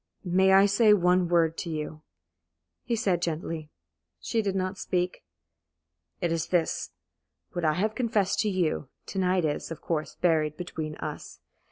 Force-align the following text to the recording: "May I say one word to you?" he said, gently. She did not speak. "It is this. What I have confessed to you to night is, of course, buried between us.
"May 0.25 0.51
I 0.51 0.65
say 0.65 0.95
one 0.95 1.27
word 1.27 1.59
to 1.59 1.69
you?" 1.69 2.01
he 2.81 2.95
said, 2.95 3.21
gently. 3.21 3.69
She 4.19 4.41
did 4.41 4.55
not 4.55 4.79
speak. 4.79 5.23
"It 6.21 6.31
is 6.31 6.47
this. 6.47 6.89
What 7.51 7.65
I 7.65 7.73
have 7.73 7.93
confessed 7.93 8.39
to 8.39 8.49
you 8.49 8.89
to 9.05 9.19
night 9.19 9.45
is, 9.45 9.69
of 9.69 9.81
course, 9.81 10.15
buried 10.15 10.57
between 10.57 10.95
us. 10.95 11.39